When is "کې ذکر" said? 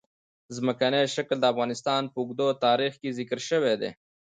3.01-3.39